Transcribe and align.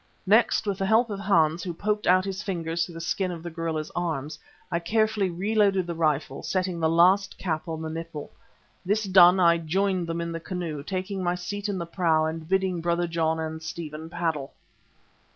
Next 0.25 0.65
with 0.65 0.79
the 0.79 0.87
help 0.87 1.11
of 1.11 1.19
Hans 1.19 1.61
who 1.61 1.75
poked 1.75 2.07
out 2.07 2.25
his 2.25 2.41
fingers 2.41 2.83
through 2.87 2.95
the 2.95 2.99
skin 3.01 3.29
of 3.29 3.43
the 3.43 3.51
gorilla's 3.51 3.91
arms, 3.95 4.39
I 4.71 4.79
carefully 4.79 5.29
re 5.29 5.53
loaded 5.53 5.85
the 5.85 5.93
rifle, 5.93 6.41
setting 6.41 6.79
the 6.79 6.89
last 6.89 7.37
cap 7.37 7.67
on 7.67 7.83
the 7.83 7.89
nipple. 7.91 8.31
This 8.83 9.03
done, 9.03 9.39
I 9.39 9.59
joined 9.59 10.07
them 10.07 10.19
in 10.19 10.31
the 10.31 10.39
canoe, 10.39 10.81
taking 10.81 11.23
my 11.23 11.35
seat 11.35 11.69
in 11.69 11.77
the 11.77 11.85
prow 11.85 12.25
and 12.25 12.49
bidding 12.49 12.81
Brother 12.81 13.05
John 13.05 13.39
and 13.39 13.61
Stephen 13.61 14.09
paddle. 14.09 14.53